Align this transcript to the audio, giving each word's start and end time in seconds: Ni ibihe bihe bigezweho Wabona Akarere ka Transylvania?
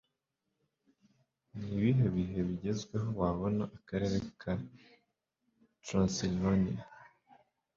Ni 1.57 1.67
ibihe 1.77 2.03
bihe 2.15 2.39
bigezweho 2.49 3.09
Wabona 3.19 3.63
Akarere 3.77 4.17
ka 4.39 4.53
Transylvania? 5.85 6.83